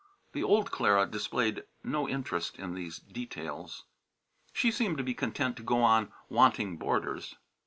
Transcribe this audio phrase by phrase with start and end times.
[0.31, 3.83] The old Clara displayed no interest in these details.
[4.51, 7.35] She seemed to be content to go on wanting boarders.